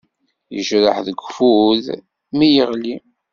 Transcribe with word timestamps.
Yejreḥ 0.53 0.97
deg 1.07 1.17
ufud 1.27 1.85
mi 2.37 2.47
yeɣli. 2.55 2.95